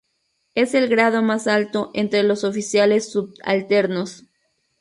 [0.55, 4.23] Es el grado más alto entre los oficiales subalternos.